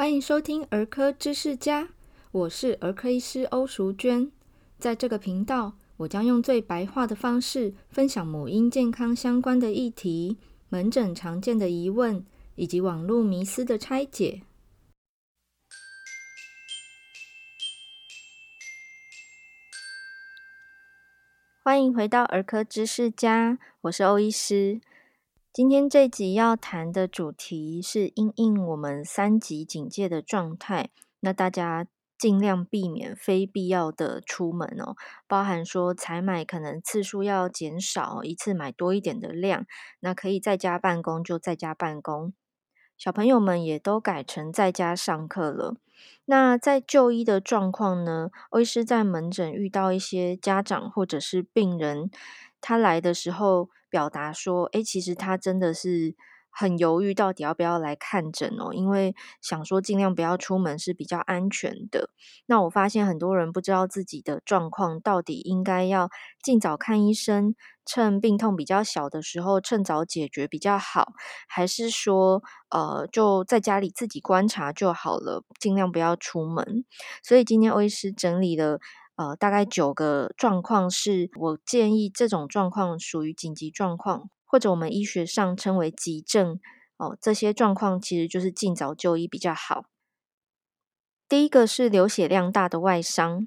[0.00, 1.90] 欢迎收听儿科知识家，
[2.32, 4.32] 我是儿科医师欧淑娟。
[4.78, 10.38] 在这个频道，我将用最白话的方式分享母婴健康相关的议题、
[10.70, 12.24] 门诊常见的疑问
[12.54, 14.40] 以及网络迷思的拆解。
[21.62, 24.80] 欢迎回到儿科知识家，我是欧医师。
[25.52, 34.94] 今天这集要谈的主题是因应我们三级警戒的状态，那大家尽量避免非必要的出门哦，
[35.26, 39.66] 包含说采买可能次数要减少，一次买多一点的量，
[39.98, 42.32] 那可以在家办公就在家办公。
[42.96, 45.74] 小朋友们也都改成在家上课了。
[46.26, 48.30] 那在就医的状况呢？
[48.56, 52.08] 医师在门诊遇到一些家长或者是病人，
[52.60, 53.68] 他来的时候。
[53.90, 56.14] 表达说，诶，其实他真的是
[56.50, 62.10] 很犹豫，到底要不要来看诊哦，因为想说尽量不要出门是比较安全的。
[62.46, 66.08] 那我发现很多人不知道自己的状况，到底应该要
[66.42, 67.54] 尽早看医生，
[67.86, 71.12] 趁病痛比较小的时候趁早解决比较好，
[71.48, 76.84] 还是说，呃，就在家里自己观察就好了，尽量不要出门。
[77.22, 78.80] 所以今天欧医师整理了。
[79.20, 86.58] 呃，大概九个状况是我建议这种状况属于紧急状况，或者我们医学上称为急症
[86.96, 87.18] 哦。
[87.20, 89.84] 这些状况其实就是尽早就医比较好。
[91.28, 93.46] 第一个是流血量大的外伤。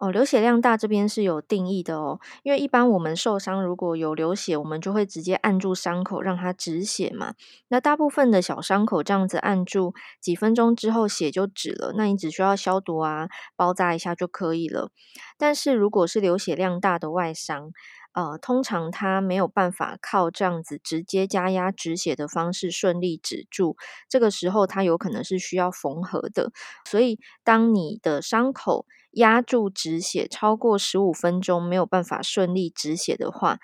[0.00, 7.34] 哦，流血量大这边是有定义的哦，因为一般我们受伤如果有流血，我们就会直接按住伤口让它止血嘛。
[7.68, 14.90] 那大部分的小伤口这样子按住几分钟之后血就止了，那你只需要消毒啊，包扎一下就可以了。
[15.36, 17.70] 但是如果是流血量大的外伤，
[18.12, 23.76] 呃，通常它没有办法靠这样子直接加压止血的方式顺利止住，
[24.08, 26.50] 这个时候它有可能是需要缝合的。
[26.88, 33.58] 所以当你的伤口压住止血超过十五分钟，没有办法顺利止血的话，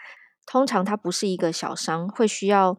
[0.44, 2.78] 通常它不是一个小伤，会需要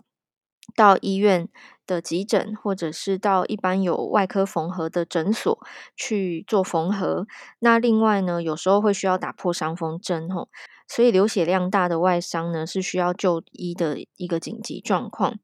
[0.75, 1.47] 到医院
[1.85, 5.57] 的急诊，或者是到一般有外科缝合的诊所
[5.95, 7.25] 去做缝合。
[7.59, 10.49] 那另外呢，有时候会需要打破伤风针吼，
[10.87, 15.39] 所以流血量大的外伤呢，是需要就医的一个紧急状况。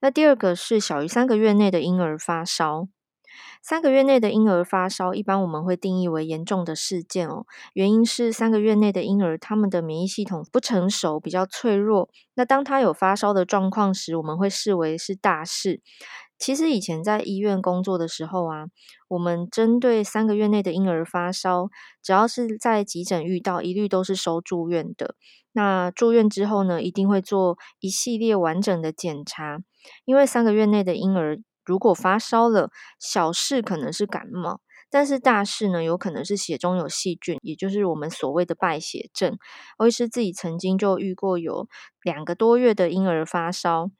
[0.00, 2.88] 那第二个是小于三个月内的婴儿发烧。
[3.62, 7.44] 三个月内的婴儿发烧，一般我们会定义为严重的事件哦。
[7.74, 12.08] 原因是三个月内的婴儿，他们的免疫系统不成熟，比较脆弱。
[12.34, 15.80] 那当他有发烧的状况时，我们会视为是大事。
[16.38, 18.66] 其实以前在医院工作的时候啊，
[19.08, 21.68] 我们针对三个月内的婴儿发烧，
[22.00, 25.16] 只要是在急诊遇到，一律都是收住院的。
[25.50, 29.58] 那住院之后呢，一定会做一系列完整的检查，
[30.04, 31.40] 因为三个月内的婴儿。
[31.68, 39.36] 如果发烧了，小事可能是感冒，但是大事呢，有可能是血中有细菌，也就是我们所谓的败血症。
[39.76, 41.68] 欧医师自己曾经就遇过有
[42.02, 43.90] 两个多月的婴儿发烧，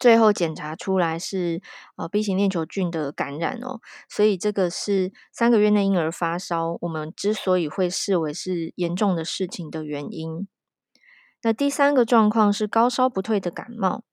[0.00, 1.60] 最后检查出来是
[1.98, 10.48] 呃 B 型链球菌的感染哦，所以这个是三个月内婴儿发烧，我们之所以会视为是严重的事情的原因。
[11.42, 14.04] 那第三个状况是高烧不退的感冒。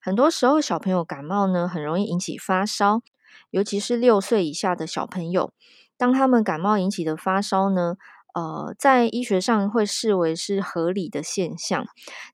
[0.00, 3.00] 很多时候，小朋友感冒呢，很容易引起发烧，
[3.50, 5.52] 尤其是六岁以下的小朋友。
[5.96, 7.96] 当他们感冒引起的发烧呢，
[8.34, 11.84] 呃，在医学上会视为是合理的现象。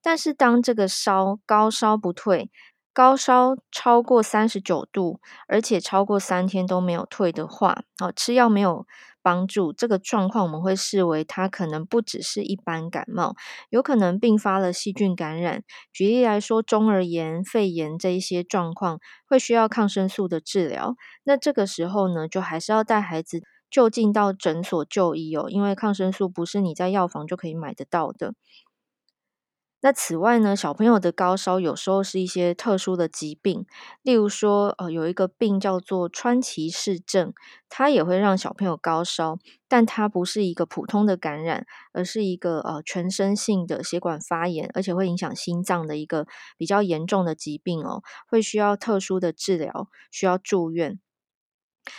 [0.03, 2.51] 但是，当这个烧高烧不退，
[2.95, 5.19] 高烧超过三十九度，
[5.49, 8.87] 而且超过三天都没有退的话，哦，吃药没有
[9.21, 13.35] 帮助，这个状况我们会视为它可能不只是一般感冒，
[13.71, 15.65] 有可能并发了细菌感染。
[15.93, 20.95] 举例来说，中耳炎、肺炎这一些状况会需要抗生素的治疗。
[21.25, 28.35] 那这个时候呢，就还是要带孩子就近到诊所就医哦，因为抗生素不是你在药房就可以买得到的。
[29.85, 33.67] 那此外呢，小朋友的高烧有时候是一些特殊的疾病，
[34.01, 37.35] 例如说，呃，有一个病叫做川崎氏症，
[37.69, 39.37] 它也会让小朋友高烧，
[39.69, 46.27] 但它不是一个普通的感染，而是一个呃全身性的血管发炎，而且会影响心脏的一个
[46.57, 50.99] 比较严重的疾病哦，会需要特殊的治疗，需要住院。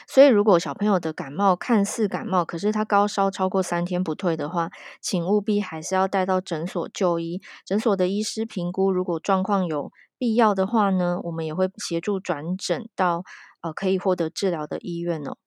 [0.08, 7.40] 所以，如果小朋友的感冒看似感冒，可是他高烧超过三天不退的话，请务必还是要带到诊所就医。
[7.66, 13.24] 诊所的医师评估，如果状况有必要的话呢，我们也会协助转诊到
[13.62, 15.38] 呃可以获得治疗的医院哦。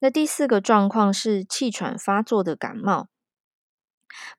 [0.00, 3.08] 那第四个状况是气喘发作的感冒。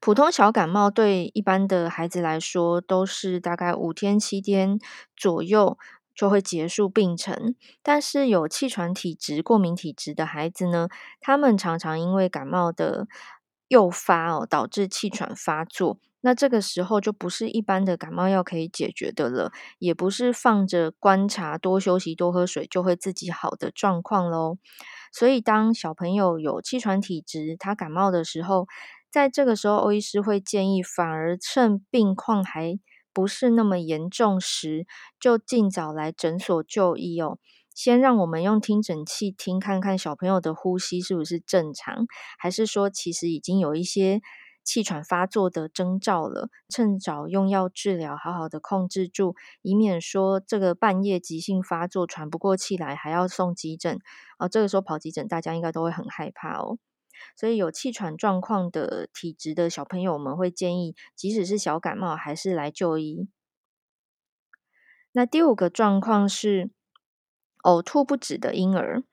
[0.01, 4.77] 普通小感冒对一般的孩子来说，都是大概五天七天
[5.15, 5.77] 左右。
[6.15, 7.55] 就会结束病程。
[7.81, 10.87] 但是有气喘体质、过敏体质的孩子呢，
[11.19, 13.07] 他们常常因为感冒的
[13.67, 15.97] 诱发哦，导致气喘发作。
[16.23, 24.57] 那这个时候就不是一般的感冒药可以解决的了，也不是放着观察、多休息、多喝水就会自己好的状况喽。
[25.11, 28.67] 所以，当小朋友有气喘体质，他感冒的时候，
[29.09, 32.77] 在这个时候，欧医师会建议，反而趁病况还
[33.13, 34.85] 不是那么严重时，
[35.19, 37.37] 就尽早来诊所就医哦。
[37.73, 42.05] 先让我们用听诊器听看看小朋友的呼吸是不是正常，
[42.37, 44.21] 还是说其实已经有一些。
[44.63, 53.97] 气喘发作的征兆了，趁早用药治疗，好好的控制住，以免说这个半夜急性发作喘不过气来，还要送急诊
[54.37, 54.47] 啊。
[54.47, 56.77] 这个时候跑急诊，大家应该都会很害怕哦。
[57.35, 63.27] 所以有气喘状况的体质的小朋友，我们会建议，即使是小感冒，还是来就医。
[65.12, 66.71] 那第五个状况是
[67.63, 69.03] 呕吐不止的婴儿。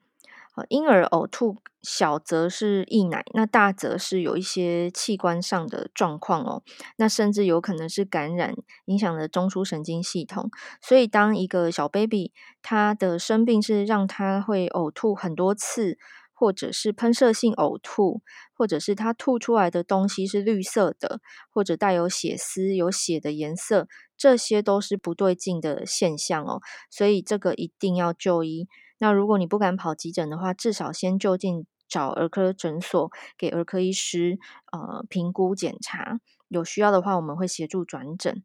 [0.67, 6.63] 婴儿呕吐，小则是溢奶，那大则是有一些器官上的状况哦，
[6.97, 8.53] 那甚至有可能是感染，
[8.83, 10.51] 影响了中枢神经系统。
[10.81, 15.97] 所以，当一个小 baby 他的生病是让他会呕吐很多次，
[16.39, 18.21] 或者是喷射性呕吐，
[18.53, 21.19] 或者是他吐出来的东西是绿色的，
[21.49, 26.61] 或者带有血丝、有血的颜色，这些都是不对劲的现象哦。
[26.89, 28.69] 所以，这个一定要就医。
[28.99, 34.39] 那如果你不敢跑急诊的话，至少先就近找儿科诊所给儿科医师
[34.71, 38.41] 呃评估检查，有需要的话我们会协助转诊。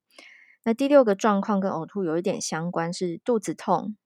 [0.64, 3.96] 那第六个状况跟呕吐有一点相关，是肚子痛。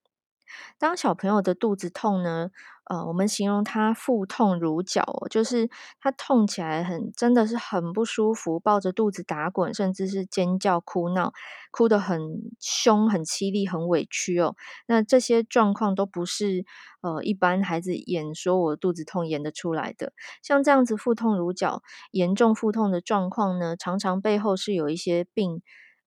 [0.79, 2.51] 当小朋友的肚子痛呢，
[2.89, 5.69] 呃，我们形容他腹痛如绞，就是
[6.01, 11.33] 他痛起来很，真的是很不舒服，抱着肚子打滚，甚至是尖叫哭闹，
[11.71, 12.21] 哭得很
[12.61, 14.57] 凶、很凄厉、很委屈哦。
[14.87, 16.65] 那这些状况都不是
[17.03, 20.13] 呃一般孩子演说我肚子痛演得出来的。
[20.43, 25.61] 像这样子腹痛如绞、严重腹痛的状况呢，常常背后是有一些病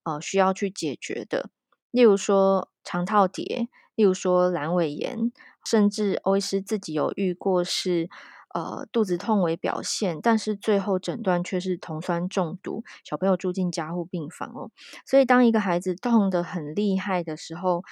[0.03, 1.49] 呃需要去解决的，
[1.91, 3.67] 例如说肠套叠。
[3.95, 5.31] 例如说阑尾炎，
[5.65, 8.09] 甚至欧医师自己有遇过是
[8.53, 14.71] 呃肚子痛为表现，但是最后诊断却是酮酸中毒，小朋友住进加护病房哦。
[15.05, 17.83] 所以当一个孩子痛得很厉害的时候，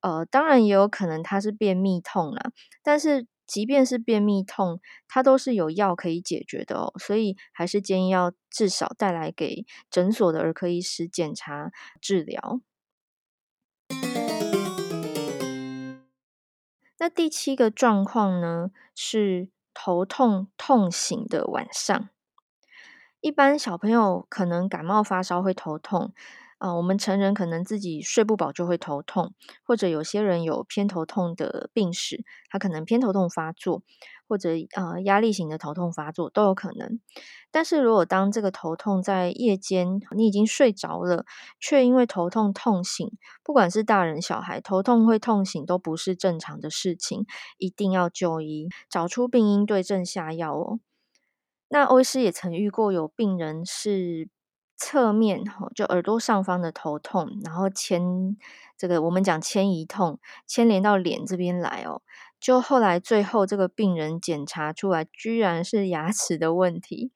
[0.00, 2.50] 呃，当然也有可能他是便秘痛啦。
[2.82, 6.92] 但是即便是便秘痛，它都是有药可以解决的哦。
[6.98, 11.70] 所以还是建议要至少带来给诊所的儿科医师检查
[12.00, 12.60] 治疗。
[16.98, 22.08] 那第七个状况呢，是头痛痛醒的晚上。
[23.20, 26.14] 一般小朋友可能感冒发烧会头痛，
[26.58, 33.82] 啊、我们成人可能自己睡不饱就会头痛，或者有些人有偏头痛的病史，他可能偏头痛发作。
[34.28, 36.98] 或者呃压力型的头痛发作都有可能，
[37.52, 41.24] 但是如果当这个头痛在夜间，你已经睡着了，
[41.60, 43.08] 却因为头痛痛醒，
[43.44, 47.24] 不管是大人小孩，头痛会痛醒都不是正常的事情，
[47.58, 50.80] 一定要就医，找出病因，对症下药哦。
[51.68, 54.28] 那欧医师也曾遇过有病人是
[54.76, 55.42] 侧面
[55.74, 58.36] 就耳朵上方的头痛，然后牵
[58.76, 62.02] 这个我们讲牵移痛，牵连到脸这边来哦。
[62.38, 67.10] 就后来最后这个病人检查出来，居然是牙齿的问题，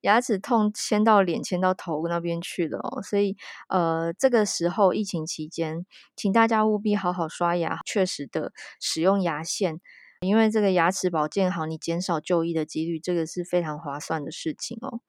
[0.00, 3.00] 牙齿痛牵到脸，牵到头那边去了哦。
[3.00, 3.36] 所以
[3.68, 5.86] 呃，这个时候疫情期间，
[6.16, 9.80] 请大家务必好好刷牙，确实的使用牙线，
[10.20, 15.00] 因为这个牙齿保健好，你减少就医的几率，这个是非常划算的事情哦。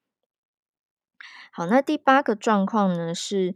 [1.52, 3.54] 好，那第八个状况呢，是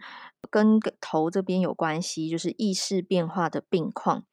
[0.50, 4.24] 跟头这边有关系，就是意识变化的病况。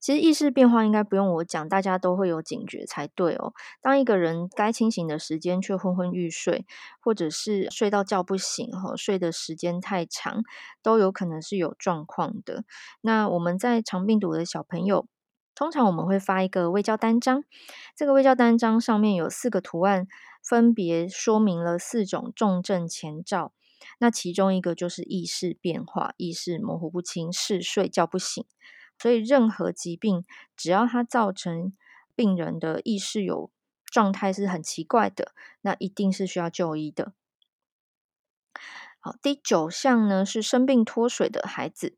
[0.00, 3.52] 其实意识变化应该不用我讲，大家都会有警觉才对哦。
[3.82, 6.64] 当一个人该清醒的时间却昏昏欲睡，
[7.00, 10.42] 或者是睡到叫不醒，哈，睡的时间太长，
[10.82, 12.64] 都有可能是有状况的。
[13.02, 15.06] 那我们在肠病毒的小朋友，
[15.58, 17.42] 通常我们会发一个微教单张，
[17.96, 20.06] 这个微教单张上面有四个图案，
[20.40, 23.52] 分别说明了四种重症前兆。
[23.98, 28.44] 那其中一个就是意识变化，意识模糊不清，嗜睡叫不醒。
[28.96, 30.24] 所以，任何疾病
[30.56, 31.72] 只要它造成
[32.14, 33.50] 病人的意识有
[33.84, 37.14] 状态是很奇怪的，那一定是需要就医的。
[39.00, 41.96] 好，第九项呢是生病脱水的孩子，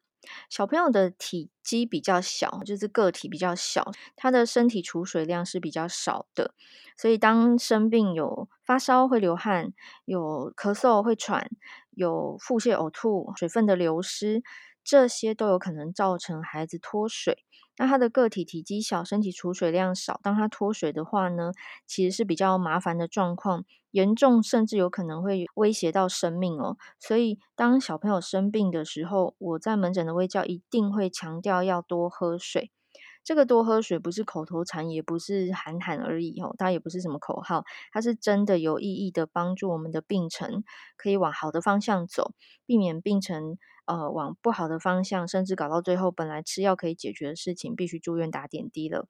[0.49, 6.55] 小朋友的体积比较小，就是个体比较小，他的身体储水量是比较少的，
[6.97, 9.73] 所以当生病有发烧会流汗，
[10.05, 11.51] 有咳嗽会喘，
[11.91, 14.43] 有腹泻呕吐、水分的流失。
[14.91, 17.45] 这些都有可能造成孩子脱水。
[17.77, 21.53] 那他的个体体积小，身体储水量少，当他脱水的话呢，
[21.87, 26.77] 其实是比较麻烦的状况，严重甚至有可能会威胁到生命哦。
[26.99, 32.73] 所以当小朋友生病的时候，我在门诊的微教一定会强调要多喝水。
[33.23, 40.65] 这个多喝水不是口头禅，也不是喊喊而已哦，它也不是什么口号，它是真的有意义的帮助我们的病程
[40.97, 42.33] 可以往好的方向走，
[42.67, 49.07] 避免病程呃往不好的方向，甚至搞到最后本来吃药可以解决的事情，必须住院打点滴了。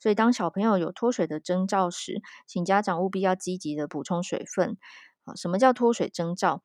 [0.00, 4.76] 所以当小朋友有脱水的征兆时，请家长务必要积极的补充水分。
[5.24, 6.62] 啊，什么叫脱水征兆？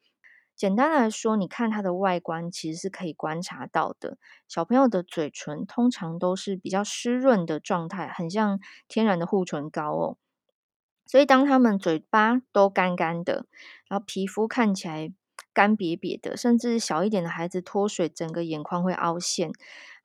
[0.56, 4.18] 简单来说，你看它的外观其实是可以观察到的。
[4.48, 10.18] 小朋友的嘴唇通常都是比较湿润的状态，很像天然的护唇膏哦。
[11.06, 13.46] 所以当他们嘴巴都干干的，
[13.90, 15.12] 然后皮肤看起来
[15.54, 19.52] 干瘪瘪的，甚至小一点的孩子脱水，整个眼眶会凹陷，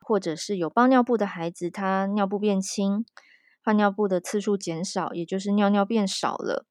[0.01, 3.07] 或者是有包尿布的孩子，他尿布变轻，
[3.65, 6.67] 换尿布的次数减少，也就是尿尿变少了。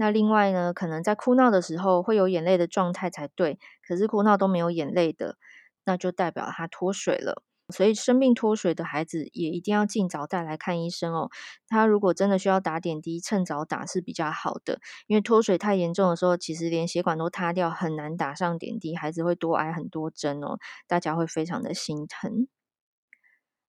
[0.00, 5.36] 那另外呢，可能在哭闹的时候会有眼泪的状态才对，可是哭闹都没有眼泪的，
[5.84, 7.42] 那就代表他脱水了。
[7.68, 11.28] 所以生病脱水的孩子也一定要尽早带来看医生哦。
[11.68, 22.48] 他如果真的需要打点滴，趁早打是比较好的，因为脱水太严重的时候，其实连血管都塌掉，很难打上点滴，孩子会多挨很多针哦，大家会非常的心疼。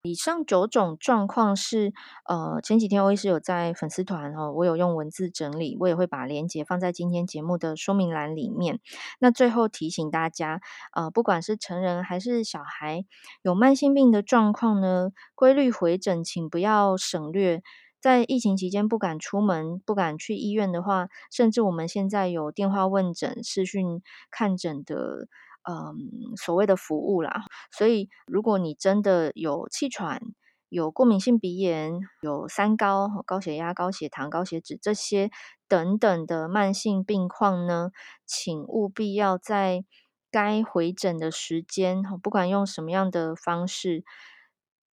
[0.03, 1.93] 以上九种状况是，
[2.25, 8.81] 呃，前几天我也是有在粉丝团哦，我有用文字整理，我也会把链接放在今天节目的说明栏里面。
[9.19, 10.63] 那最后提醒大家，
[10.95, 13.05] 呃，不管是成人还是小孩，
[13.43, 17.63] 有慢性病的状况呢，规律回诊，请不要省略。
[18.01, 25.29] 在疫情期间不敢出门、不敢去医院的话，甚至我们现在有电话问诊、视讯看诊的。
[25.69, 30.21] 嗯，所谓的服务啦，所以如果你真的有气喘、
[30.69, 35.31] 有过敏性鼻炎、有三高、高血压、高血糖、高血脂这些
[35.69, 37.91] 等等的慢性病况呢，
[38.25, 39.85] 请务必要在
[40.31, 44.05] 该回诊的时间，不管用什么样的方式，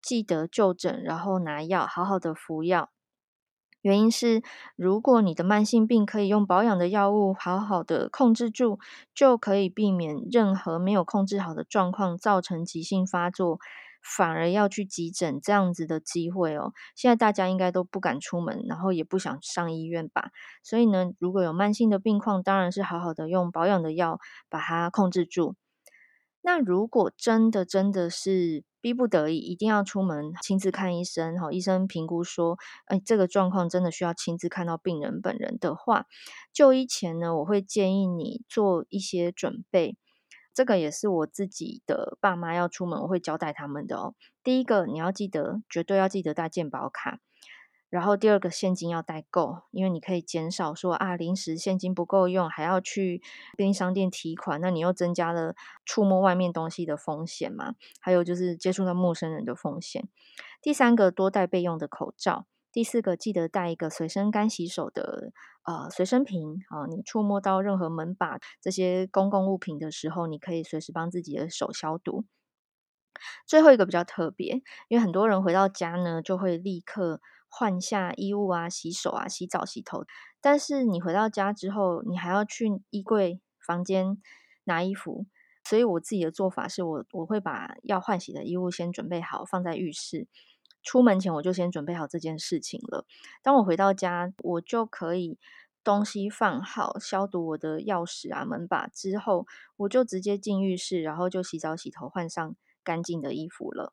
[0.01, 2.91] 记得就诊，然后拿药，好好的服药。
[3.87, 4.43] 原因是，
[4.75, 8.81] 如果你的慢性病可以用保养的药物好好的控制住，
[9.15, 13.61] 就可以避免任何没有控制好的状况造成急性发作，
[14.03, 16.73] 反而要去急诊这样子的机会哦。
[16.97, 20.31] 现在大家应该都不敢出门，然后也不想上医院吧。
[20.65, 25.55] 所以呢，如果有慢性的病况，当然是好好的用保养的药把它控制住。
[26.43, 36.07] 那如果真的真的是逼不得已，一定要出门亲自看医生，哈，医生评估说，哎，这个状况真的需要亲自看到病人本人的话，
[36.53, 39.97] 就医前呢，我会建议你做一些准备。
[40.55, 44.15] 这个也是我自己的爸妈要出门，我会交代他们的哦。
[44.45, 47.19] 第一个，你要记得，绝对要记得带健保卡。
[47.89, 53.23] 然后第二个现金要带够，因为你可以减少说啊临时现金不够用，还要去
[53.57, 57.75] 便利商店提款，那你又增加了触摸外面东西的风险嘛。
[58.01, 60.09] 还有就是接触到陌生人的风险。
[60.61, 62.47] 第三个多带备用的口罩。
[62.73, 72.25] 第四个记得带一个随身干洗手的呃随身瓶啊，你触摸到任何门把这些公共物品的时候，你可以随时帮自己的手消毒。
[73.47, 77.21] 最后一个比较特别，因为很多人回到家呢就会立刻。
[77.49, 80.05] 换下衣物啊，洗手啊，洗澡洗头。
[80.41, 84.19] 但是你回到家之后，你还要去衣柜、房间
[84.65, 85.27] 拿衣服。
[85.65, 90.29] 所以我自己的做法是我我会把要换洗的衣物先准备好，放在浴室。
[90.85, 93.05] 出门前我就先准备好这件事情了。
[93.43, 95.37] 当我回到家，我就可以
[95.83, 99.47] 东西放好，消毒我的钥匙啊、门把之后，
[99.79, 103.93] 我就直接进浴室，然后就洗澡洗头，换上干净的衣服了。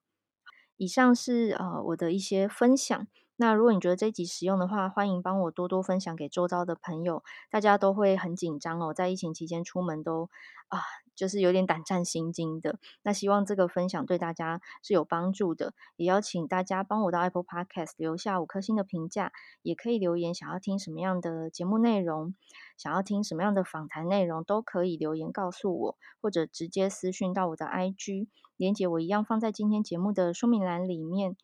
[0.77, 3.07] 以上是呃我的一些分享。
[3.35, 7.23] 那如果你觉得这一集实用的话，欢迎帮我多多分享给周遭的朋友。
[7.49, 10.29] 大家都会很紧张哦，在疫情期间出门都
[10.67, 10.79] 啊，
[11.15, 12.79] 就是有点胆战心惊的。
[13.03, 22.35] 那希望这个分享对大家是有帮助的，也邀请大家帮我到 Apple Podcast 留下五颗星的评价，也可以留言想要听什么样的节目内容，
[22.77, 28.27] 想要听什么样的访谈内容，都可以留言告诉我，或者直接私讯到我的 IG，
[28.57, 31.35] 连结我一样放在今天节目的说明栏里面。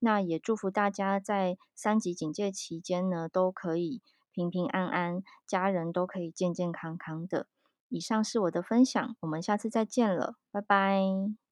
[0.00, 4.00] 那也祝福大家在三级警戒期间呢，都可以
[4.32, 7.46] 平平安安，家人都可以健健康康的。
[7.88, 11.47] 以上是我的分享，我们下次再见了，拜拜。